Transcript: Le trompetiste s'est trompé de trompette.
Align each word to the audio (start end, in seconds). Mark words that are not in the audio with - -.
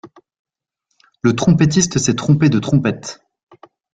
Le 1.21 1.35
trompetiste 1.35 1.99
s'est 1.99 2.15
trompé 2.15 2.49
de 2.49 2.57
trompette. 2.57 3.21